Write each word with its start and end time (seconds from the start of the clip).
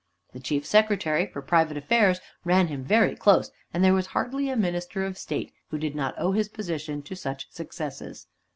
The 0.33 0.39
Chief 0.39 0.65
Secretary 0.65 1.27
for 1.27 1.43
private 1.43 1.77
affairs 1.77 2.19
ran 2.43 2.69
him 2.69 2.83
very 2.83 3.15
close, 3.15 3.51
and 3.71 3.83
there 3.83 3.93
was 3.93 4.07
hardly 4.17 4.49
a 4.49 4.57
Minister 4.57 5.05
of 5.05 5.15
State 5.15 5.53
who 5.69 5.77
did 5.77 5.93
not 5.95 6.15
owe 6.17 6.31
his 6.31 6.49
position 6.49 7.03
to 7.03 7.15
such 7.15 7.51
successes. 7.51 8.25